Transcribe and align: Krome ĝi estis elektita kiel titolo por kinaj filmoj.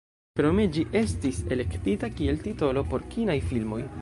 Krome 0.37 0.63
ĝi 0.77 0.85
estis 1.01 1.43
elektita 1.57 2.13
kiel 2.17 2.43
titolo 2.49 2.89
por 2.95 3.09
kinaj 3.15 3.41
filmoj. 3.53 3.85